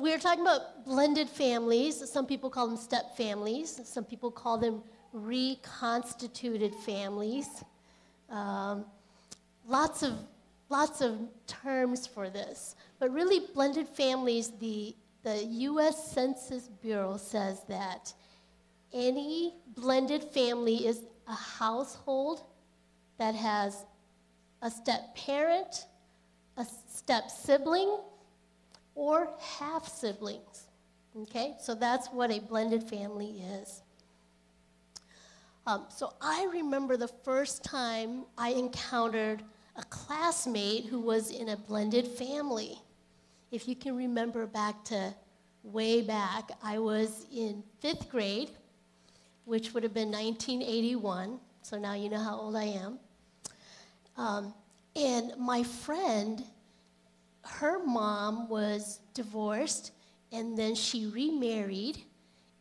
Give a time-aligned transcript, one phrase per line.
[0.00, 2.10] We're talking about blended families.
[2.10, 3.80] Some people call them step families.
[3.84, 4.82] Some people call them
[5.12, 7.62] reconstituted families.
[8.28, 8.86] Um,
[9.64, 10.14] lots of
[10.68, 14.50] lots of terms for this, but really, blended families.
[14.58, 16.10] The the U.S.
[16.10, 18.12] Census Bureau says that
[18.92, 22.42] any blended family is a household
[23.18, 23.86] that has
[24.60, 25.86] a step parent,
[26.56, 27.96] a step sibling,
[28.94, 30.68] or half siblings.
[31.16, 33.82] Okay, so that's what a blended family is.
[35.66, 39.42] Um, so I remember the first time I encountered
[39.76, 42.78] a classmate who was in a blended family.
[43.50, 45.14] If you can remember back to
[45.62, 48.50] way back, I was in fifth grade,
[49.44, 51.38] which would have been 1981.
[51.62, 52.98] So now you know how old I am.
[54.16, 54.54] Um,
[54.94, 56.44] and my friend
[57.60, 59.92] her mom was divorced
[60.32, 61.98] and then she remarried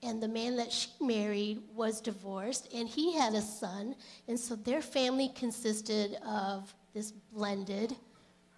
[0.03, 3.95] and the man that she married was divorced and he had a son
[4.27, 7.95] and so their family consisted of this blended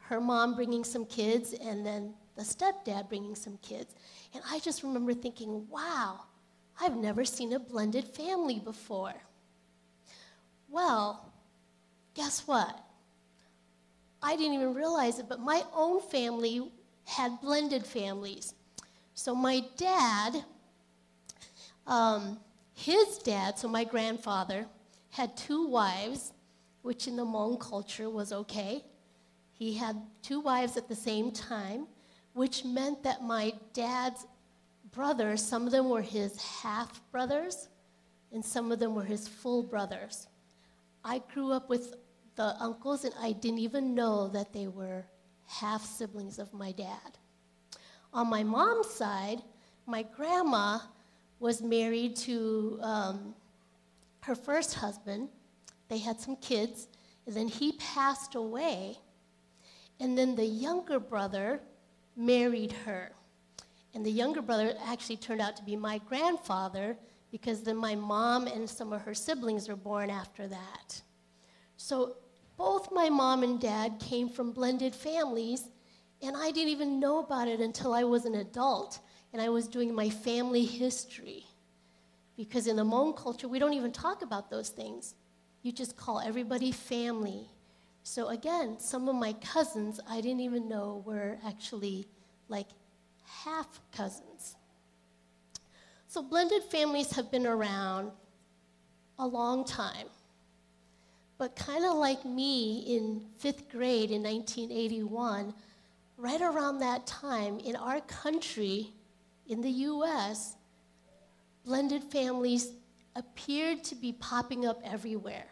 [0.01, 3.95] her mom bringing some kids and then the stepdad bringing some kids.
[4.33, 6.19] And i just remember thinking wow
[6.81, 9.13] i've never seen a blended family before.
[10.69, 11.31] Well
[12.13, 12.81] guess what
[14.25, 16.71] I didn't even realize it, but my own family
[17.05, 18.55] had blended families.
[19.13, 20.43] So my dad,
[21.85, 22.39] um,
[22.73, 24.65] his dad, so my grandfather,
[25.11, 26.33] had two wives,
[26.81, 28.83] which in the Hmong culture was okay.
[29.53, 31.85] He had two wives at the same time,
[32.33, 34.25] which meant that my dad's
[34.91, 37.69] brothers, some of them were his half brothers,
[38.31, 40.27] and some of them were his full brothers.
[41.03, 41.93] I grew up with
[42.35, 45.05] the uncles, and I didn't even know that they were
[45.47, 47.17] half siblings of my dad.
[48.13, 49.41] On my mom's side,
[49.85, 50.79] my grandma
[51.39, 53.35] was married to um,
[54.21, 55.29] her first husband.
[55.89, 56.87] They had some kids,
[57.25, 58.97] and then he passed away.
[59.99, 61.61] And then the younger brother
[62.15, 63.11] married her.
[63.93, 66.97] And the younger brother actually turned out to be my grandfather
[67.31, 71.01] because then my mom and some of her siblings were born after that.
[71.77, 72.17] So
[72.57, 75.63] both my mom and dad came from blended families,
[76.21, 78.99] and I didn't even know about it until I was an adult
[79.33, 81.45] and I was doing my family history.
[82.37, 85.15] Because in the Hmong culture, we don't even talk about those things.
[85.61, 87.49] You just call everybody family.
[88.03, 92.07] So again, some of my cousins I didn't even know were actually
[92.47, 92.67] like
[93.43, 94.55] half cousins.
[96.07, 98.11] So blended families have been around
[99.17, 100.07] a long time.
[101.37, 105.53] But kind of like me in fifth grade in 1981,
[106.17, 108.93] right around that time in our country,
[109.47, 110.55] in the US,
[111.65, 112.71] blended families
[113.15, 115.47] appeared to be popping up everywhere.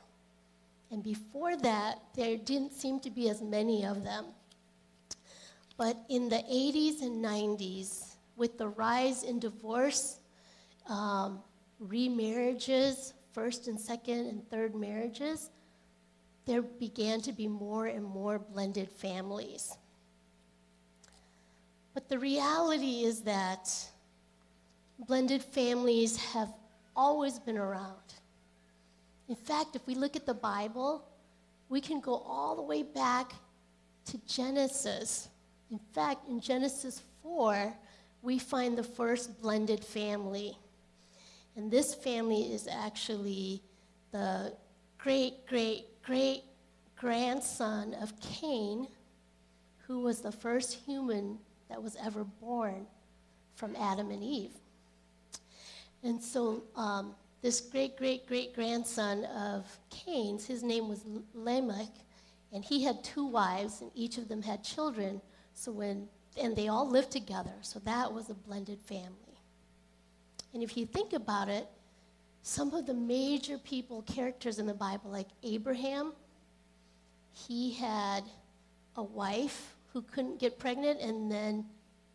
[0.91, 4.25] And before that, there didn't seem to be as many of them.
[5.75, 10.19] But in the 80s and 90s, with the rise in divorce,
[10.87, 11.39] um,
[11.83, 15.49] remarriages, first and second and third marriages,
[16.45, 19.77] there began to be more and more blended families.
[21.93, 23.69] But the reality is that
[25.07, 26.51] blended families have
[26.95, 28.15] always been around.
[29.29, 31.05] In fact, if we look at the Bible,
[31.69, 33.33] we can go all the way back
[34.05, 35.29] to Genesis.
[35.71, 37.73] In fact, in Genesis 4,
[38.21, 40.57] we find the first blended family.
[41.55, 43.61] And this family is actually
[44.11, 44.53] the
[44.97, 46.43] great, great, great
[46.95, 48.87] grandson of Cain,
[49.87, 51.37] who was the first human
[51.69, 52.85] that was ever born
[53.55, 54.51] from Adam and Eve.
[56.03, 61.03] And so, um, this great, great, great grandson of Cain's, his name was
[61.33, 61.89] Lamech,
[62.53, 65.21] and he had two wives, and each of them had children.
[65.53, 66.07] So when,
[66.39, 67.53] and they all lived together.
[67.61, 69.37] So that was a blended family.
[70.53, 71.67] And if you think about it,
[72.43, 76.11] some of the major people, characters in the Bible, like Abraham,
[77.31, 78.23] he had
[78.97, 81.65] a wife who couldn't get pregnant, and then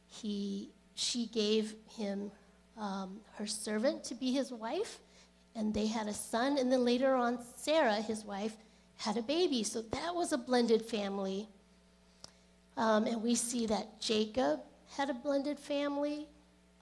[0.06, 2.30] he, she gave him
[2.76, 4.98] um, her servant to be his wife,
[5.56, 6.58] and they had a son.
[6.58, 8.54] And then later on, Sarah, his wife,
[8.98, 9.62] had a baby.
[9.62, 11.48] So that was a blended family.
[12.76, 14.60] Um, and we see that Jacob
[14.96, 16.28] had a blended family.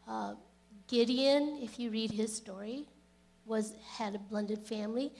[0.09, 0.35] Uh,
[0.89, 2.87] Gideon, if you read his story,
[3.47, 5.13] was, had a blended family.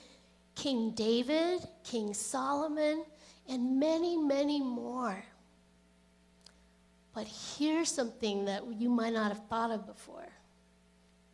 [0.55, 3.05] King David, King Solomon,
[3.47, 5.23] and many, many more.
[7.13, 10.27] But here's something that you might not have thought of before.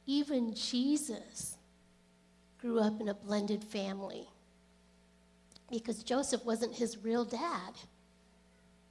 [0.05, 1.57] Even Jesus
[2.59, 4.27] grew up in a blended family
[5.69, 7.73] because Joseph wasn't his real dad.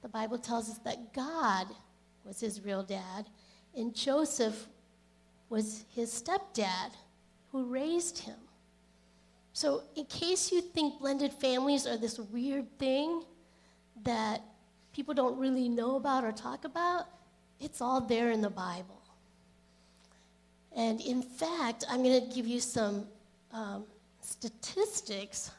[0.01, 1.67] The Bible tells us that God
[2.25, 3.27] was his real dad,
[3.75, 4.67] and Joseph
[5.49, 6.91] was his stepdad
[7.53, 8.35] who raised him.
[9.53, 13.23] So, in case you think blended families are this weird thing
[14.03, 14.41] that
[14.91, 17.05] people don't really know about or talk about,
[17.59, 19.01] it's all there in the Bible.
[20.75, 23.05] And in fact, I'm going to give you some
[23.51, 23.85] um,
[24.21, 25.51] statistics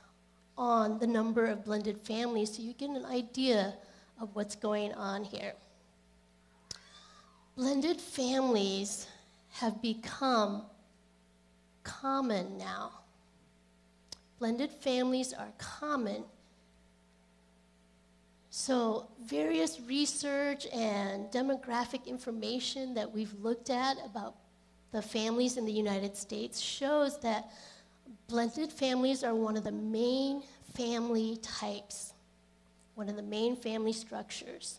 [0.59, 3.75] on the number of blended families so you get an idea
[4.21, 5.53] of what's going on here.
[7.57, 9.07] Blended families
[9.53, 10.65] have become
[11.85, 12.91] common now.
[14.39, 16.25] Blended families are common.
[18.51, 24.35] So, various research and demographic information that we've looked at about
[24.93, 27.51] the families in the United States shows that
[28.29, 30.43] blended families are one of the main
[30.75, 32.13] family types,
[32.95, 34.79] one of the main family structures.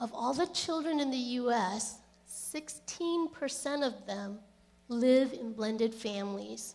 [0.00, 1.98] Of all the children in the US,
[2.30, 4.38] 16% of them
[4.88, 6.74] live in blended families.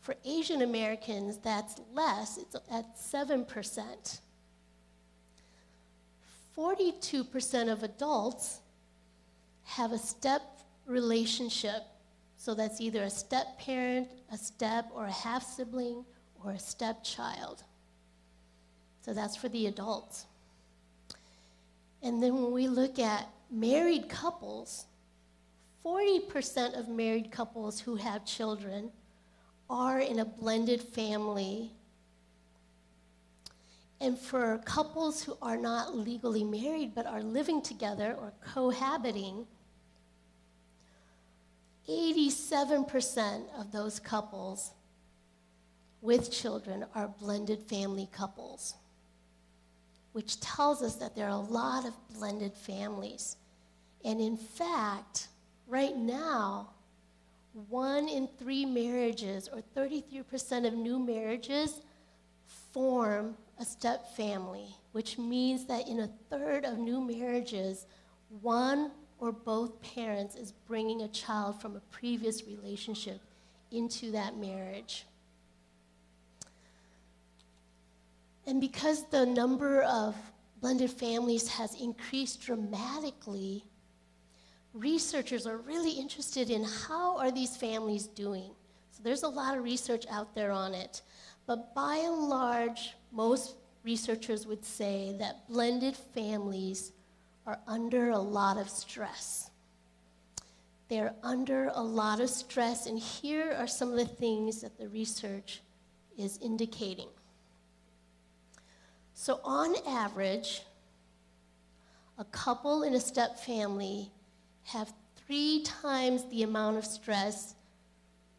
[0.00, 4.20] For Asian Americans, that's less, it's at 7%.
[6.56, 8.60] 42% of adults
[9.64, 10.42] have a step
[10.86, 11.82] relationship.
[12.36, 16.04] So that's either a step parent, a step or a half sibling,
[16.44, 17.62] or a stepchild.
[19.02, 20.26] So that's for the adults.
[22.02, 24.86] And then when we look at married couples,
[25.84, 28.90] 40% of married couples who have children
[29.70, 31.70] are in a blended family.
[34.00, 39.46] And for couples who are not legally married but are living together or cohabiting,
[41.88, 44.72] 87% of those couples
[46.00, 48.74] with children are blended family couples,
[50.12, 53.36] which tells us that there are a lot of blended families.
[54.04, 55.28] And in fact,
[55.68, 56.70] right now,
[57.68, 61.80] one in three marriages, or 33% of new marriages,
[62.72, 67.86] form a step family, which means that in a third of new marriages,
[68.42, 73.20] one or both parents is bringing a child from a previous relationship
[73.70, 75.04] into that marriage.
[78.46, 80.14] And because the number of
[80.60, 83.64] blended families has increased dramatically,
[84.74, 88.50] researchers are really interested in how are these families doing.
[88.90, 91.02] So there's a lot of research out there on it.
[91.46, 96.92] But by and large, most researchers would say that blended families
[97.46, 99.50] are under a lot of stress.
[100.88, 104.88] They're under a lot of stress, and here are some of the things that the
[104.88, 105.62] research
[106.16, 107.08] is indicating.
[109.14, 110.62] So, on average,
[112.18, 114.10] a couple in a step family
[114.68, 117.54] have three times the amount of stress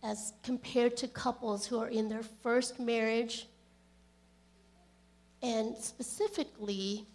[0.03, 3.47] as compared to couples who are in their first marriage.
[5.41, 7.05] And specifically,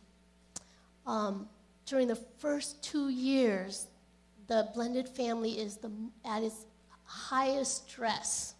[1.06, 1.48] um,
[1.86, 3.88] during the first two years,
[4.46, 5.90] the blended family is the,
[6.24, 6.66] at its
[7.04, 8.54] highest stress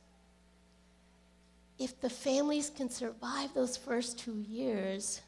[1.78, 5.20] if the families can survive those first two years,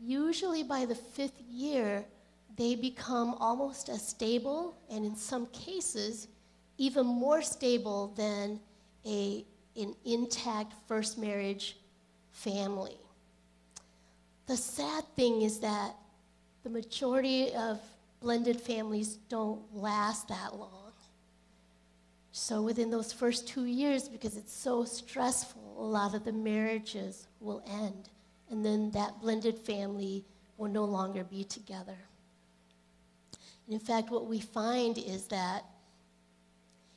[0.00, 2.04] usually by the fifth year,
[2.56, 6.28] they become almost as stable, and in some cases,
[6.78, 8.60] even more stable than
[9.06, 9.44] a,
[9.76, 11.76] an intact first marriage
[12.30, 12.96] family.
[14.46, 15.94] The sad thing is that
[16.62, 17.80] the majority of
[18.20, 20.82] blended families don't last that long.
[22.32, 27.26] So within those first two years, because it's so stressful, a lot of the marriages
[27.40, 28.08] will end.
[28.50, 30.24] And then that blended family
[30.56, 31.98] will no longer be together.
[33.68, 35.64] In fact, what we find is that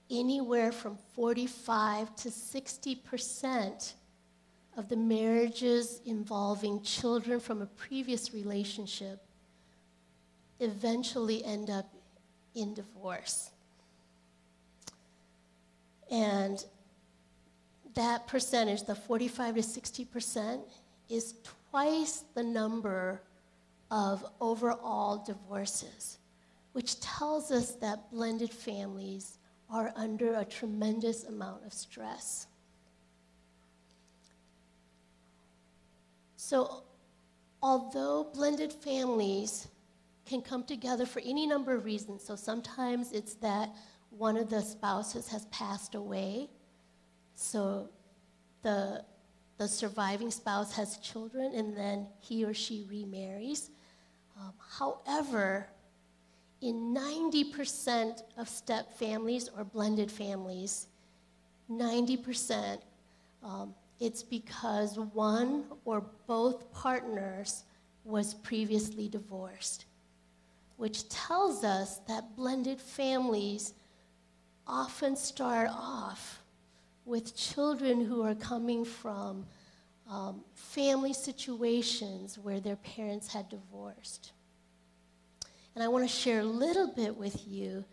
[0.09, 3.93] anywhere from 45 to 60 percent
[4.77, 9.21] of the marriages involving children from a previous relationship
[10.59, 11.89] eventually end up
[12.55, 13.51] in divorce.
[16.11, 16.63] And
[17.95, 20.61] that percentage, the 45 to 60 percent,
[21.09, 21.35] is
[21.69, 23.21] twice the number
[23.91, 26.17] of overall divorces,
[26.75, 29.37] which tells us that blended families
[29.69, 32.47] are under a tremendous amount of stress.
[36.35, 36.83] So,
[37.63, 39.69] although blended families
[40.25, 42.25] can come together for any number of reasons.
[42.25, 43.73] So sometimes it's that
[44.09, 46.49] one of the spouses has passed away,
[47.35, 47.87] so
[48.63, 49.05] the,
[49.57, 53.69] the surviving spouse has children, and then he or she remarries.
[54.37, 55.69] Um, however,
[56.61, 60.87] in 90% of step families or blended families,
[61.69, 62.79] 90%,
[63.43, 67.63] um, it's because one or both partners
[68.03, 69.85] was previously divorced,
[70.77, 73.73] which tells us that blended families
[74.67, 76.41] often start off
[77.05, 79.45] with children who are coming from
[80.09, 84.31] um, family situations where their parents had divorced.
[85.75, 87.83] And I want to share a little bit with you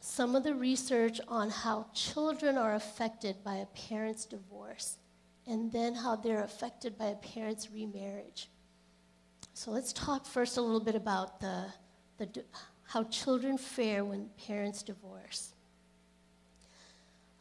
[0.00, 4.98] some of the research on how children are affected by a parent's divorce
[5.46, 8.48] and then how they're affected by a parent's remarriage.
[9.54, 11.66] So let's talk first a little bit about the,
[12.18, 12.44] the,
[12.84, 15.54] how children fare when parents divorce.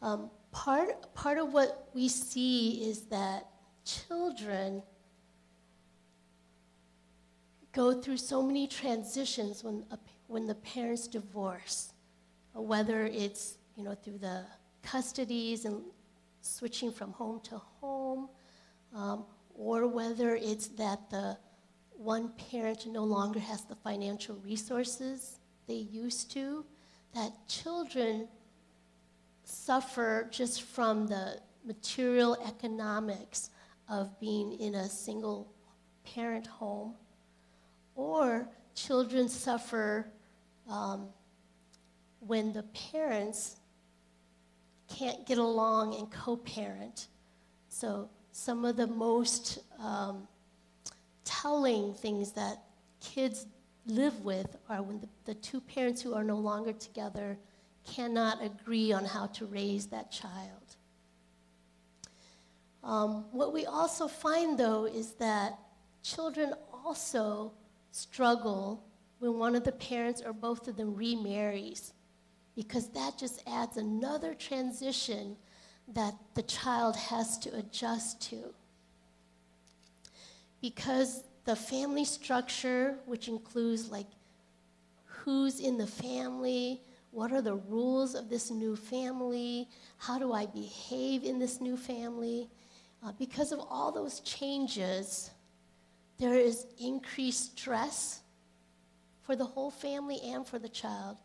[0.01, 3.47] Um, part, part of what we see is that
[3.85, 4.83] children
[7.77, 11.93] go through so many transitions when, a, when the parents divorce,
[12.55, 14.43] whether it's you know, through the
[14.83, 15.83] custodies and
[16.41, 18.29] switching from home to home,
[18.95, 21.37] um, or whether it's that the
[21.91, 26.65] one parent no longer has the financial resources they used to,
[27.13, 28.27] that children
[29.43, 33.51] suffer just from the material economics
[33.87, 35.53] of being in a single
[36.03, 36.95] parent home,
[37.97, 40.07] or children suffer
[40.69, 41.07] um,
[42.19, 43.57] when the parents
[44.87, 47.07] can't get along and co parent.
[47.67, 50.27] So, some of the most um,
[51.25, 52.63] telling things that
[53.01, 53.47] kids
[53.87, 57.37] live with are when the, the two parents who are no longer together
[57.85, 60.75] cannot agree on how to raise that child.
[62.83, 65.57] Um, what we also find, though, is that
[66.03, 66.53] children
[66.85, 67.51] also
[67.91, 68.83] struggle
[69.19, 71.93] when one of the parents or both of them remarries,
[72.55, 75.35] because that just adds another transition
[75.87, 78.53] that the child has to adjust to.
[80.61, 84.07] Because the family structure, which includes like
[85.05, 89.67] who's in the family, what are the rules of this new family?
[89.97, 92.49] How do I behave in this new family?
[93.03, 95.31] Uh, because of all those changes,
[96.19, 98.21] there is increased stress
[99.23, 101.17] for the whole family and for the child.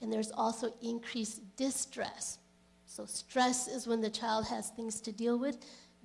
[0.00, 2.38] And there's also increased distress.
[2.86, 5.58] So, stress is when the child has things to deal with,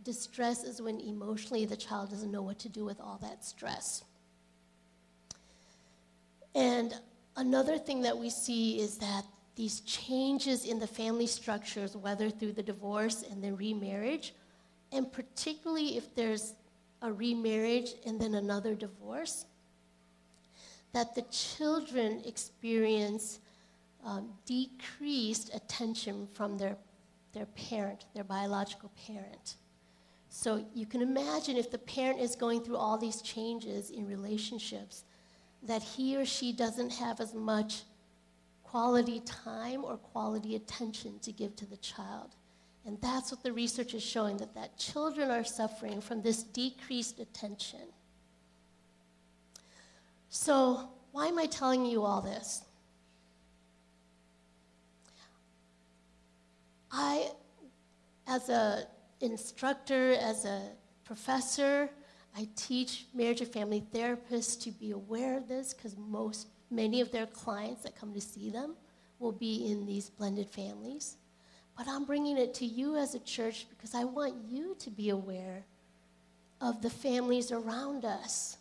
[0.04, 4.04] distress is when emotionally the child doesn't know what to do with all that stress.
[6.56, 6.94] And
[7.40, 9.24] Another thing that we see is that
[9.56, 14.34] these changes in the family structures, whether through the divorce and then remarriage,
[14.92, 16.56] and particularly if there's
[17.02, 19.46] a remarriage and then another divorce,
[20.94, 23.40] that the children experience
[24.06, 26.78] um, decreased attention from their,
[27.34, 29.56] their parent, their biological parent.
[30.30, 35.04] So you can imagine if the parent is going through all these changes in relationships,
[35.64, 37.84] that he or she doesn't have as much
[38.64, 42.36] quality time or quality attention to give to the child.
[42.90, 47.20] And that's what the research is showing that, that children are suffering from this decreased
[47.20, 47.82] attention.
[50.30, 52.64] So, why am I telling you all this?
[56.92, 57.30] I,
[58.26, 58.86] as an
[59.22, 60.72] instructor, as a
[61.04, 61.92] professor,
[62.36, 67.12] I teach marriage and family therapists to be aware of this because most, many of
[67.12, 68.74] their clients that come to see them
[69.20, 71.18] will be in these blended families.
[71.80, 75.10] But I'm bringing it to you as a church because I want you to be
[75.10, 75.64] aware
[76.62, 78.58] of the families around us.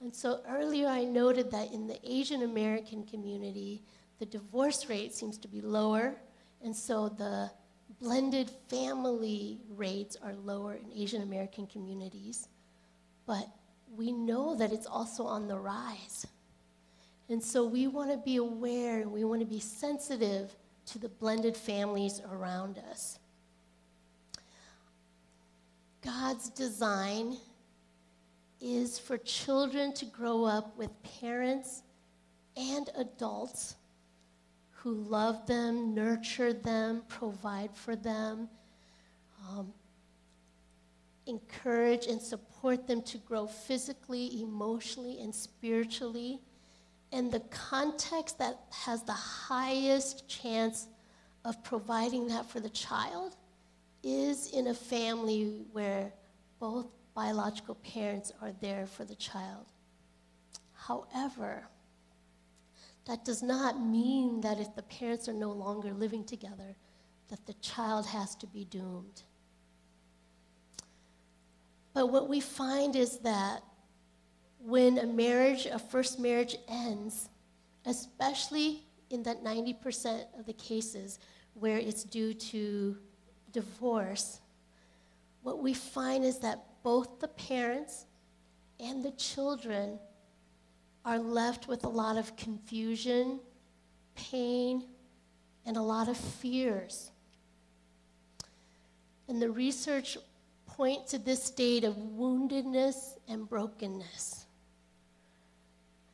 [0.00, 3.82] And so earlier I noted that in the Asian American community,
[4.18, 6.16] the divorce rate seems to be lower,
[6.64, 7.50] and so the
[8.00, 12.48] blended family rates are lower in Asian American communities
[13.26, 13.48] but
[13.96, 16.26] we know that it's also on the rise.
[17.28, 20.54] And so we want to be aware and we want to be sensitive
[20.86, 23.18] to the blended families around us.
[26.04, 27.36] God's design
[28.60, 31.82] is for children to grow up with parents
[32.56, 33.76] and adults
[34.70, 38.48] who love them, nurture them, provide for them,
[39.48, 39.72] um,
[41.26, 46.40] encourage and support them to grow physically, emotionally, and spiritually
[47.12, 50.88] And the context that has the highest chance
[51.44, 53.36] of providing that for the child
[54.02, 56.12] is in a family where
[56.58, 59.66] both biological parents are there for the child.
[60.72, 61.64] However,
[63.04, 66.76] that does not mean that if the parents are no longer living together,
[67.28, 69.22] that the child has to be doomed.
[71.94, 73.62] But what we find is that
[74.64, 77.28] when a marriage, a first marriage ends,
[77.84, 81.18] especially in that 90% of the cases
[81.54, 82.96] where it's due to
[83.52, 84.40] divorce,
[85.42, 88.06] what we find is that both the parents
[88.80, 89.98] and the children
[91.04, 93.40] are left with a lot of confusion,
[94.14, 94.84] pain,
[95.66, 97.10] and a lot of fears.
[99.28, 100.16] And the research
[100.66, 104.41] points to this state of woundedness and brokenness.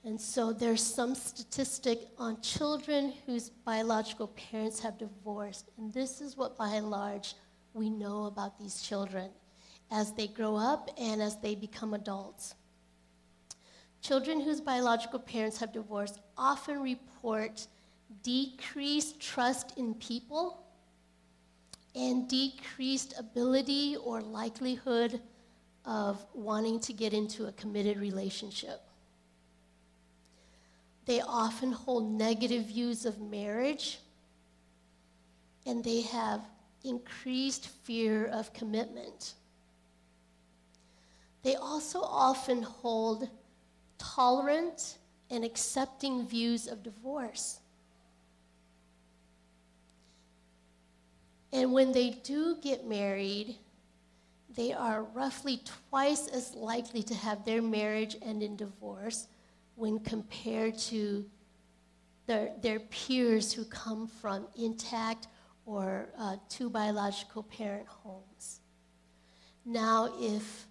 [0.05, 5.69] And so there's some statistic on children whose biological parents have divorced.
[5.77, 7.35] And this is what, by and large,
[7.75, 9.31] we know about these children
[9.91, 12.55] as they grow up and as they become adults.
[14.01, 17.67] Children whose biological parents have divorced often report
[18.23, 20.63] decreased trust in people
[21.95, 25.21] and decreased ability or likelihood
[25.85, 28.88] of wanting to get into a committed relationship.
[31.09, 33.99] They often hold negative views of marriage,
[35.65, 36.43] and they have
[36.85, 39.33] increased fear of commitment.
[41.43, 43.27] They also often hold
[43.97, 44.99] tolerant
[45.31, 47.61] and accepting views of divorce.
[51.55, 53.57] And when they do get married,
[54.55, 59.27] they are roughly twice as likely to have their marriage end in divorce
[59.79, 61.25] when compared to
[62.27, 65.29] their, their peers who come from intact
[65.65, 68.61] or uh, two biological parent homes.
[69.65, 70.67] Now, if,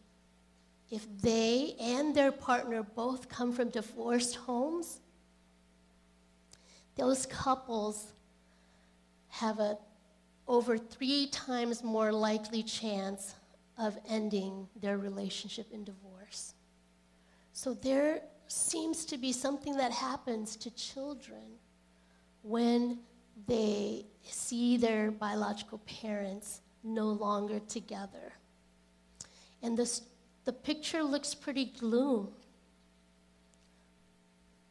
[0.91, 4.99] if they and their partner both come from divorced homes,
[6.97, 8.11] those couples
[9.29, 9.77] have a
[10.47, 13.35] over three times more likely chance
[13.77, 16.53] of ending their relationship in divorce.
[17.51, 21.57] So there seems to be something that happens to children
[22.43, 22.99] when
[23.47, 28.33] they see their biological parents no longer together.
[29.61, 30.01] And this,
[30.45, 32.29] the picture looks pretty gloom.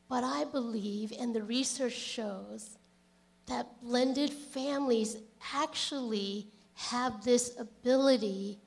[0.09, 2.79] But I believe, and the research shows,
[3.47, 5.17] that blended families
[5.55, 8.59] actually have this ability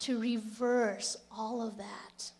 [0.00, 2.32] to reverse all of that.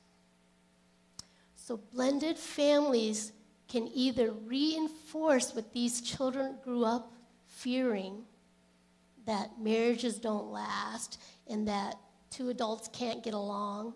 [1.65, 3.31] So, blended families
[3.69, 7.13] can either reinforce what these children grew up
[7.47, 8.25] fearing
[9.27, 11.95] that marriages don't last and that
[12.31, 13.95] two adults can't get along,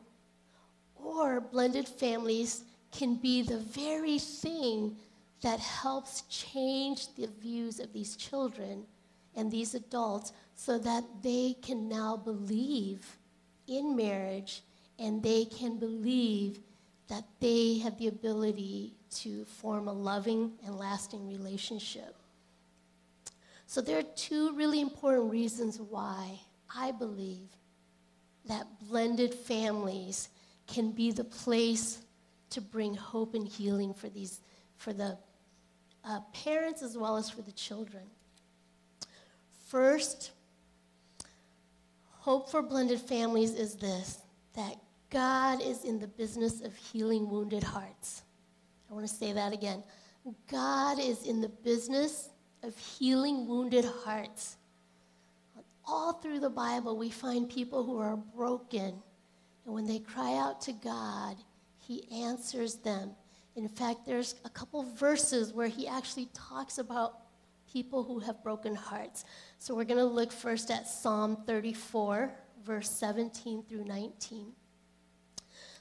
[0.94, 4.94] or blended families can be the very thing
[5.42, 8.84] that helps change the views of these children
[9.34, 13.16] and these adults so that they can now believe
[13.66, 14.62] in marriage
[15.00, 16.60] and they can believe
[17.08, 22.16] that they have the ability to form a loving and lasting relationship.
[23.66, 26.40] So, there are two really important reasons why
[26.74, 27.48] I believe
[28.48, 30.28] that blended families
[30.66, 31.98] can be the place
[32.50, 34.40] to bring hope and healing for, these,
[34.76, 35.18] for the
[36.04, 38.04] uh, parents as well as for the children.
[39.66, 40.30] First,
[42.10, 44.18] hope for blended families is this
[44.54, 44.76] that
[45.10, 48.22] God is in the business of healing wounded hearts.
[48.90, 49.82] I want to say that again.
[50.50, 52.30] God is in the business
[52.62, 54.56] of healing wounded hearts.
[55.84, 58.94] All through the Bible, we find people who are broken,
[59.64, 61.36] and when they cry out to God,
[61.78, 63.12] He answers them.
[63.54, 67.20] In fact, there's a couple verses where He actually talks about
[67.72, 69.24] people who have broken hearts.
[69.58, 72.32] So we're going to look first at Psalm 34,
[72.64, 74.52] verse 17 through 19.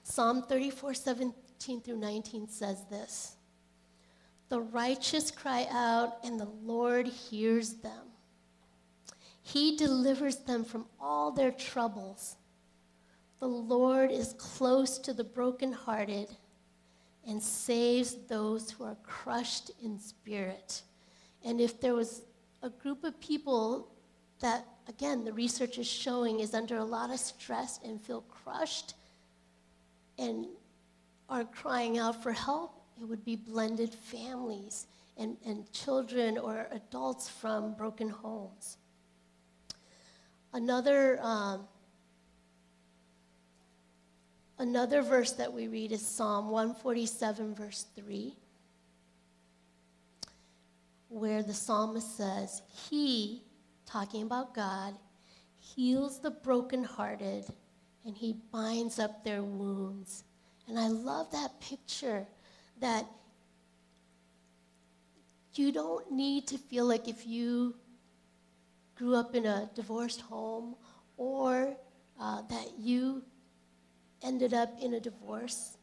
[0.07, 3.37] Psalm 34, 17 through 19 says this
[4.49, 8.11] The righteous cry out, and the Lord hears them.
[9.41, 12.35] He delivers them from all their troubles.
[13.39, 16.27] The Lord is close to the brokenhearted
[17.27, 20.83] and saves those who are crushed in spirit.
[21.43, 22.21] And if there was
[22.61, 23.91] a group of people
[24.39, 28.93] that, again, the research is showing is under a lot of stress and feel crushed
[30.17, 30.45] and
[31.29, 37.29] are crying out for help, it would be blended families and, and children or adults
[37.29, 38.77] from broken homes.
[40.53, 41.67] Another, um,
[44.57, 48.33] another verse that we read is Psalm 147, verse 3,
[51.09, 53.41] where the psalmist says, He,
[53.85, 54.95] talking about God,
[55.57, 57.45] heals the brokenhearted
[58.05, 60.23] and he binds up their wounds.
[60.67, 62.25] And I love that picture
[62.79, 63.05] that
[65.53, 67.75] you don't need to feel like if you
[68.95, 70.75] grew up in a divorced home
[71.17, 71.75] or
[72.19, 73.23] uh, that you
[74.21, 75.77] ended up in a divorce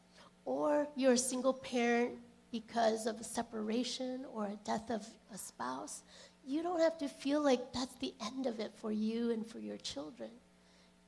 [0.45, 2.11] or you're a single parent
[2.51, 6.03] because of a separation or a death of a spouse,
[6.45, 9.59] you don't have to feel like that's the end of it for you and for
[9.59, 10.29] your children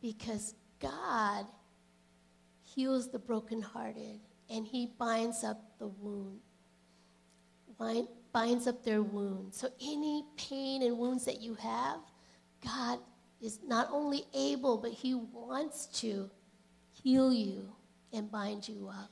[0.01, 1.45] because God
[2.63, 6.39] heals the brokenhearted and he binds up the wound
[8.35, 9.57] binds up their wounds.
[9.57, 11.99] So, any pain and wounds that you have,
[12.63, 12.99] God
[13.41, 16.29] is not only able, but He wants to
[16.91, 17.71] heal you
[18.13, 19.11] and bind you up.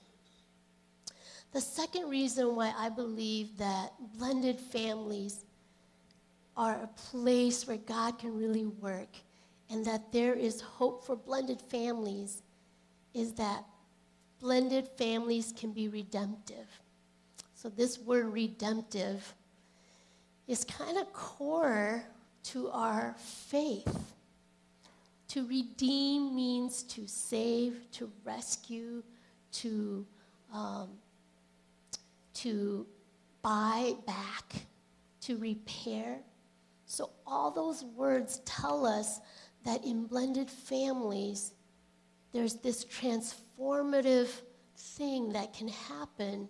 [1.53, 5.45] The second reason why I believe that blended families
[6.57, 9.09] are a place where God can really work
[9.69, 12.41] and that there is hope for blended families
[13.13, 13.63] is that
[14.39, 16.67] blended families can be redemptive.
[17.55, 19.33] So, this word redemptive
[20.47, 22.03] is kind of core
[22.43, 24.13] to our faith.
[25.29, 29.01] To redeem means to save, to rescue,
[29.53, 30.05] to,
[30.53, 30.89] um,
[32.35, 32.85] to
[33.41, 34.53] buy back,
[35.21, 36.19] to repair.
[36.85, 39.21] So, all those words tell us
[39.65, 41.53] that in blended families,
[42.31, 44.29] there's this transformative
[44.77, 46.49] thing that can happen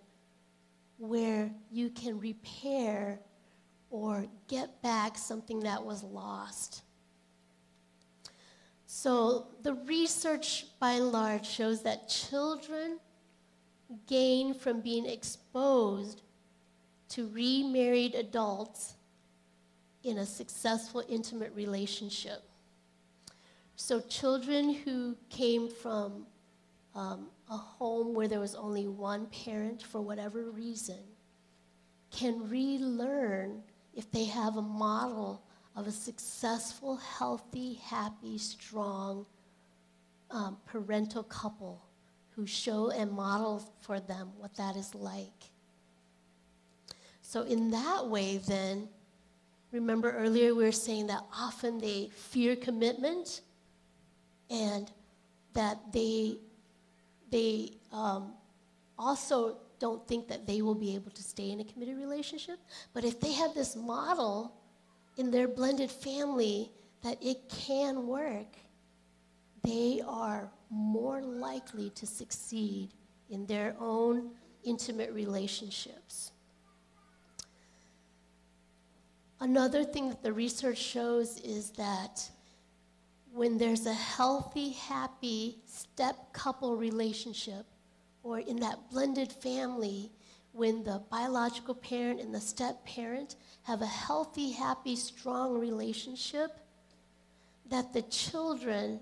[0.98, 3.20] where you can repair
[3.90, 6.82] or get back something that was lost.
[8.86, 12.98] So, the research by and large shows that children
[14.06, 16.22] gain from being exposed
[17.10, 18.94] to remarried adults
[20.02, 22.42] in a successful intimate relationship.
[23.76, 26.26] So, children who came from
[26.94, 31.00] um, a home where there was only one parent for whatever reason
[32.10, 33.62] can relearn
[33.94, 35.42] if they have a model
[35.74, 39.26] of a successful, healthy, happy, strong
[40.30, 41.84] um, parental couple
[42.30, 45.50] who show and model for them what that is like.
[47.22, 48.88] So, in that way, then,
[49.72, 53.40] remember earlier we were saying that often they fear commitment
[54.50, 54.90] and
[55.54, 56.38] that they
[57.30, 58.32] they um,
[58.98, 62.58] also don't think that they will be able to stay in a committed relationship.
[62.92, 64.54] But if they have this model
[65.16, 66.70] in their blended family
[67.02, 68.56] that it can work,
[69.62, 72.90] they are more likely to succeed
[73.30, 74.30] in their own
[74.62, 76.32] intimate relationships.
[79.40, 82.30] Another thing that the research shows is that
[83.34, 87.66] when there's a healthy, happy step couple relationship,
[88.22, 90.08] or in that blended family,
[90.52, 96.60] when the biological parent and the step parent have a healthy, happy, strong relationship,
[97.68, 99.00] that the children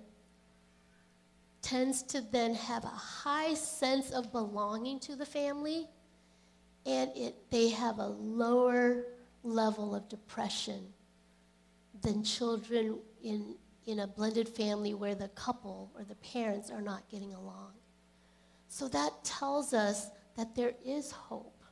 [1.61, 5.87] tends to then have a high sense of belonging to the family
[6.87, 9.05] and it, they have a lower
[9.45, 10.81] level of depression
[12.01, 13.55] than children in
[13.87, 17.73] in a blended family where the couple or the parents are not getting along.
[18.69, 21.63] So that tells us that there is hope.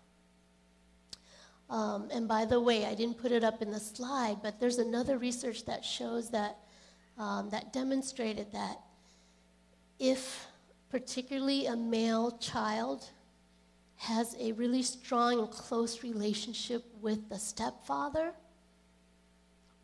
[1.70, 4.78] Um, and by the way, I didn't put it up in the slide, but there's
[4.78, 6.58] another research that shows that,
[7.16, 8.80] um, that demonstrated that
[10.00, 10.46] if
[10.90, 13.08] particularly a male child
[13.96, 18.32] has a really strong and close relationship with the stepfather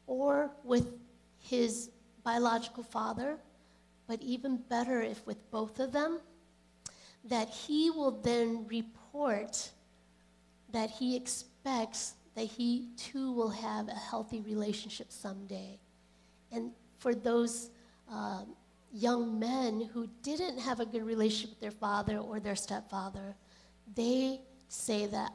[0.06, 0.88] or with
[1.38, 1.90] his
[2.26, 3.38] biological father,
[4.08, 6.18] but even better if with both of them,
[7.22, 9.70] that he will then report
[10.72, 15.78] that he expects that he too will have a healthy relationship someday.
[16.50, 17.70] And for those
[18.12, 18.42] uh,
[18.92, 23.36] young men who didn't have a good relationship with their father or their stepfather,
[23.94, 25.32] they say that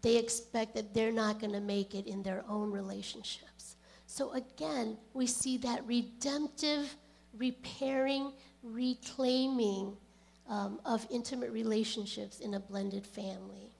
[0.00, 3.48] they expect that they're not going to make it in their own relationship.
[4.14, 6.94] So again, we see that redemptive,
[7.36, 9.96] repairing, reclaiming
[10.48, 13.72] um, of intimate relationships in a blended family.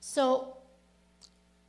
[0.00, 0.58] So,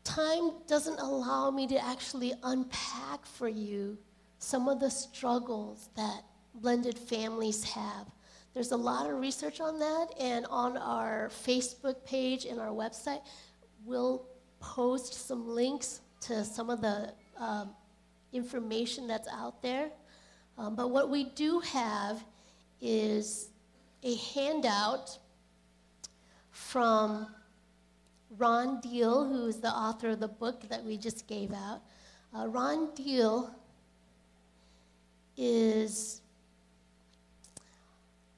[0.04, 3.98] time doesn't allow me to actually unpack for you
[4.40, 8.08] some of the struggles that blended families have.
[8.54, 13.22] There's a lot of research on that, and on our Facebook page and our website,
[13.86, 14.26] we'll
[14.60, 17.72] post some links to some of the um,
[18.34, 19.90] information that's out there.
[20.58, 22.24] Um, but what we do have
[22.82, 23.50] is
[24.04, 25.18] a handout
[26.52, 27.28] from
[28.38, 31.82] Ron Deal, who is the author of the book that we just gave out.
[32.38, 33.56] Uh, Ron Deal
[35.36, 36.22] is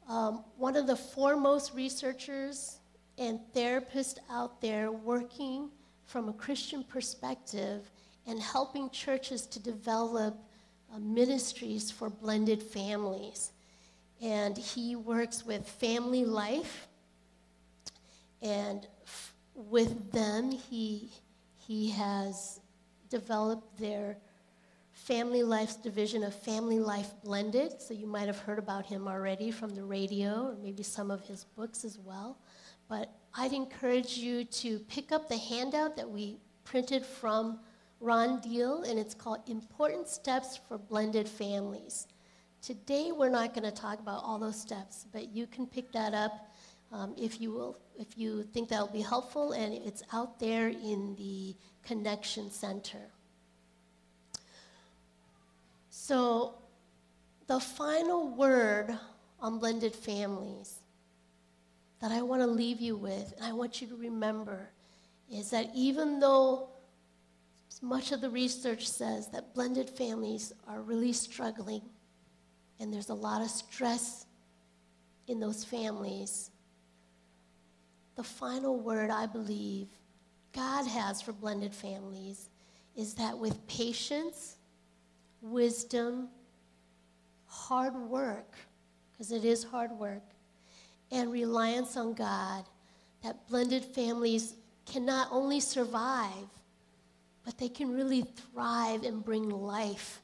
[0.07, 2.77] um, one of the foremost researchers
[3.17, 5.69] and therapists out there working
[6.11, 7.89] from a Christian perspective
[8.27, 10.37] and helping churches to develop
[10.93, 13.51] uh, ministries for blended families.
[14.21, 16.87] And he works with family life,
[18.41, 21.09] and f- with them, he,
[21.65, 22.59] he has
[23.09, 24.17] developed their
[24.91, 27.81] Family Life's division of Family Life Blended.
[27.81, 31.21] So you might have heard about him already from the radio or maybe some of
[31.21, 32.37] his books as well.
[32.91, 37.61] But I'd encourage you to pick up the handout that we printed from
[38.01, 42.07] Ron Deal, and it's called Important Steps for Blended Families.
[42.61, 46.13] Today, we're not going to talk about all those steps, but you can pick that
[46.13, 46.53] up
[46.91, 50.67] um, if you will, if you think that will be helpful, and it's out there
[50.67, 51.55] in the
[51.87, 53.07] Connection Center.
[55.89, 56.55] So,
[57.47, 58.93] the final word
[59.39, 60.80] on blended families
[62.01, 64.69] that I want to leave you with, and I want you to remember,
[65.31, 66.69] is that even though
[67.81, 71.81] much of the research says that blended families are really struggling
[72.79, 74.25] and there's a lot of stress
[75.27, 76.51] in those families,
[78.15, 79.87] the final word I believe
[80.53, 82.49] God has for blended families
[82.95, 84.57] is that with patience,
[85.41, 86.27] wisdom,
[87.47, 88.55] hard work,
[89.11, 90.23] because it is hard work,
[91.11, 92.65] and reliance on God,
[93.23, 96.49] that blended families can not only survive,
[97.43, 100.21] but they can really thrive and bring life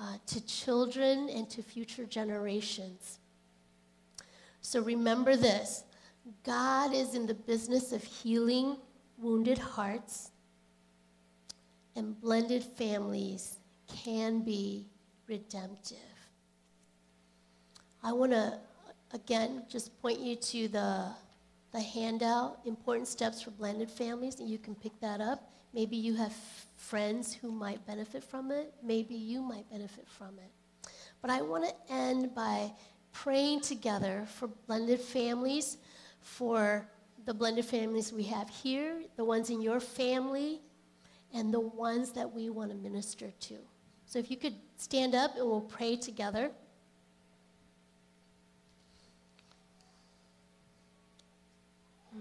[0.00, 3.18] uh, to children and to future generations.
[4.60, 5.84] So remember this
[6.44, 8.76] God is in the business of healing
[9.18, 10.30] wounded hearts,
[11.96, 13.58] and blended families
[14.04, 14.86] can be
[15.26, 15.98] redemptive.
[18.02, 18.58] I want to,
[19.12, 21.06] again, just point you to the,
[21.72, 25.50] the handout, Important Steps for Blended Families, and you can pick that up.
[25.72, 26.34] Maybe you have
[26.76, 28.72] friends who might benefit from it.
[28.82, 30.90] Maybe you might benefit from it.
[31.22, 32.72] But I want to end by
[33.12, 35.76] praying together for blended families,
[36.20, 36.88] for
[37.24, 40.60] the blended families we have here, the ones in your family,
[41.34, 43.56] and the ones that we want to minister to.
[44.06, 46.50] So if you could stand up and we'll pray together.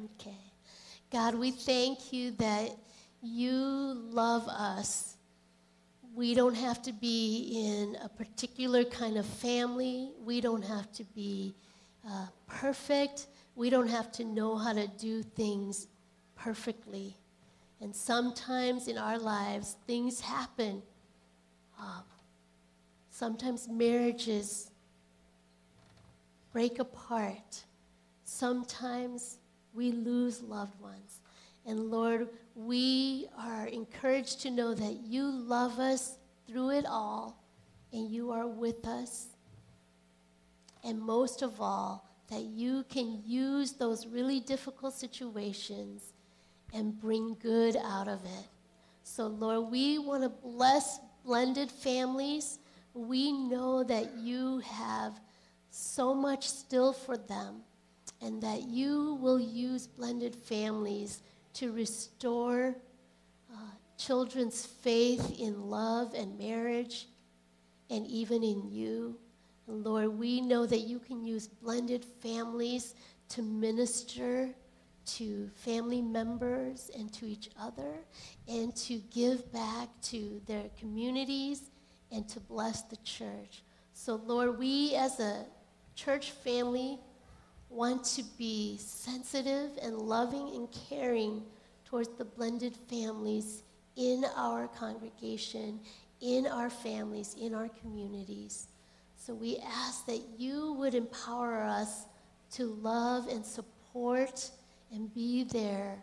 [0.06, 0.38] Okay.
[1.12, 2.72] God, we thank you that
[3.22, 5.16] you love us.
[6.16, 10.12] We don't have to be in a particular kind of family.
[10.24, 11.54] We don't have to be
[12.08, 13.28] uh, perfect.
[13.56, 15.88] We don't have to know how to do things
[16.36, 17.16] perfectly.
[17.82, 20.82] And sometimes in our lives, things happen
[21.80, 22.04] um,
[23.10, 24.72] sometimes marriages
[26.52, 27.64] break apart.
[28.24, 29.38] Sometimes
[29.74, 31.22] we lose loved ones.
[31.66, 37.44] And Lord, we are encouraged to know that you love us through it all
[37.94, 39.28] and you are with us.
[40.84, 46.14] And most of all, that you can use those really difficult situations
[46.74, 48.48] and bring good out of it.
[49.04, 52.60] So, Lord, we want to bless blended families,
[52.94, 55.20] we know that you have
[55.70, 57.62] so much still for them
[58.22, 61.22] and that you will use blended families
[61.54, 62.76] to restore
[63.52, 63.58] uh,
[63.98, 67.08] children's faith in love and marriage
[67.90, 69.16] and even in you.
[69.68, 72.96] And Lord, we know that you can use blended families
[73.30, 74.50] to minister
[75.06, 77.96] to family members and to each other
[78.48, 81.72] and to give back to their communities
[82.12, 83.64] and to bless the church.
[83.94, 85.46] So, Lord, we as a
[85.96, 87.00] church family
[87.70, 91.44] want to be sensitive and loving and caring
[91.86, 93.64] towards the blended families
[93.96, 95.80] in our congregation,
[96.22, 98.68] in our families, in our communities.
[99.18, 102.06] So we ask that you would empower us
[102.54, 104.50] to love and support
[104.92, 106.02] and be there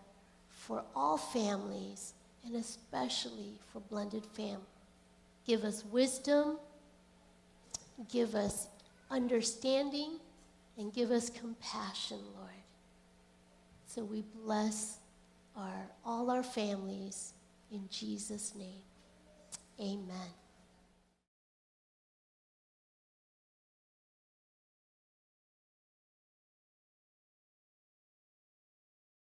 [0.50, 4.60] for all families, and especially for blended families.
[5.46, 6.58] Give us wisdom,
[8.10, 8.68] give us
[9.10, 10.18] understanding,
[10.78, 12.50] and give us compassion, Lord.
[13.86, 14.98] So we bless
[15.56, 17.32] our, all our families
[17.70, 18.82] in Jesus' name.
[19.80, 20.30] Amen.